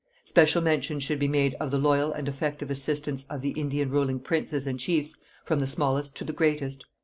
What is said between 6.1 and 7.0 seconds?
to the greatest.